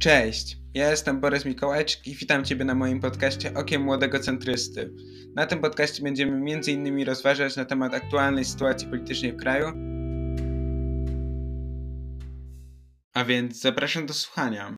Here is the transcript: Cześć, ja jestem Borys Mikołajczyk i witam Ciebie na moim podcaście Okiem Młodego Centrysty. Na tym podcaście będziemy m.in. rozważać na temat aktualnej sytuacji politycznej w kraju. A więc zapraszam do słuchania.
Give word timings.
Cześć, 0.00 0.58
ja 0.74 0.90
jestem 0.90 1.20
Borys 1.20 1.44
Mikołajczyk 1.44 2.06
i 2.06 2.14
witam 2.14 2.44
Ciebie 2.44 2.64
na 2.64 2.74
moim 2.74 3.00
podcaście 3.00 3.54
Okiem 3.54 3.82
Młodego 3.82 4.18
Centrysty. 4.18 4.90
Na 5.36 5.46
tym 5.46 5.60
podcaście 5.60 6.02
będziemy 6.02 6.36
m.in. 6.36 7.06
rozważać 7.06 7.56
na 7.56 7.64
temat 7.64 7.94
aktualnej 7.94 8.44
sytuacji 8.44 8.88
politycznej 8.88 9.32
w 9.32 9.36
kraju. 9.36 9.66
A 13.14 13.24
więc 13.24 13.60
zapraszam 13.60 14.06
do 14.06 14.14
słuchania. 14.14 14.68